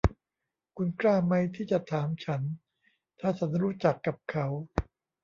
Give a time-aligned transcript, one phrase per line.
[0.77, 2.41] คุณกล้ามั้ยที่จะถามฉัน
[3.19, 4.47] ถ้าฉันรู้จักกับเขา